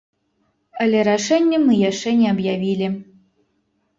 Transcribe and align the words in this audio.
Але 0.85 1.01
рашэнне 1.09 1.59
мы 1.65 1.77
яшчэ 1.89 2.13
не 2.21 2.27
аб'явілі. 2.33 2.87